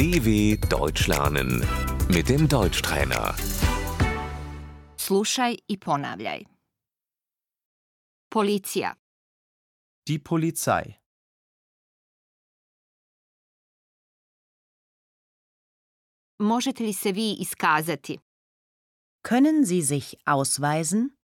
[0.00, 1.50] DW Deutsch lernen
[2.08, 3.34] mit dem Deutschtrainer.
[4.96, 6.44] Slušaj i ponavljaj.
[8.30, 8.94] Policija,
[10.08, 10.94] Die Polizei.
[16.38, 18.18] možete li se vi iskazati?
[19.28, 21.19] Können Sie sich ausweisen?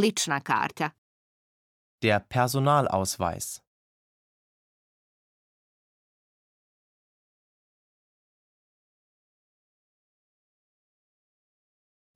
[0.00, 0.90] Lična karta,
[2.02, 3.60] Der Personalausweis.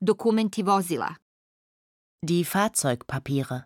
[0.01, 1.15] dokumenti vozila,
[2.29, 3.59] Die Fahrzeugpapiere.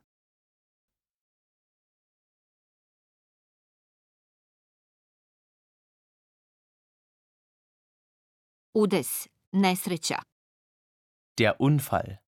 [8.75, 10.19] udes, nesreća,
[11.41, 12.24] Der Unfall.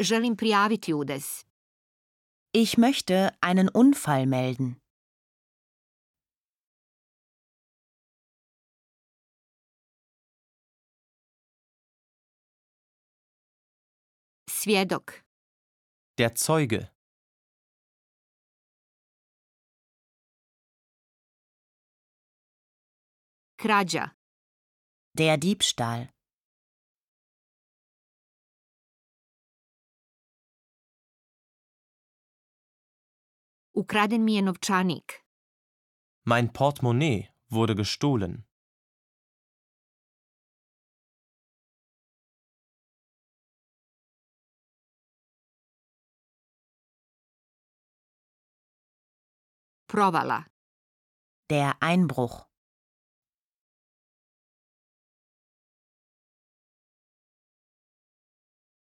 [0.00, 1.44] Želim prijaviti udes,
[2.52, 4.68] Ich möchte einen Unfall melden.
[14.50, 15.06] svjedok,
[16.18, 16.80] Der Zeuge.
[23.56, 24.10] krađa,
[25.18, 26.19] Der Diebstahl.
[33.82, 35.08] Ukraden mi je novčanik,
[36.30, 38.34] Mein Portemonnaie wurde gestohlen.
[49.86, 50.46] provala,
[51.50, 52.46] Der Einbruch.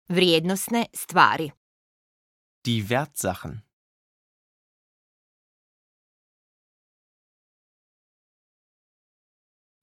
[0.10, 1.52] vrijednosne stvari,
[2.66, 3.64] Die Wertsachen.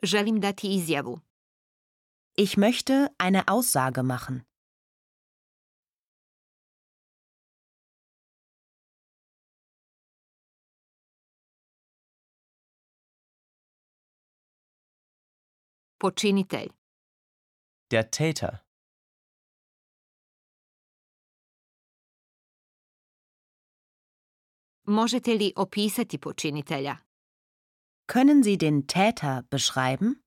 [0.03, 1.21] Želim dati izjavu,
[2.39, 4.43] Ich möchte eine Aussage machen.
[15.99, 16.69] počinitelj,
[17.93, 18.59] Der Täter.
[24.85, 26.97] možete li opisati počinitelja,
[28.13, 30.21] Können Sie den Täter beschreiben?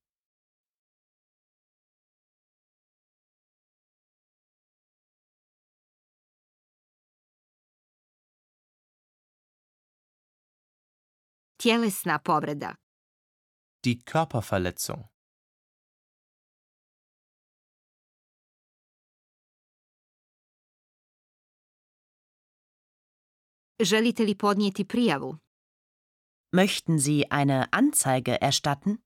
[11.57, 12.75] tjelesna povreda,
[13.85, 15.09] Die Körperverletzung.
[23.79, 25.38] želite li podnijeti prijavu,
[26.55, 28.99] Möchten Sie eine Anzeige erstatten?